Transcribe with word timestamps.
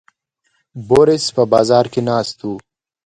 بوریس 0.87 1.25
په 1.35 1.43
بار 1.51 1.85
کې 1.93 2.01
ناست 2.09 2.37
و. 2.47 2.51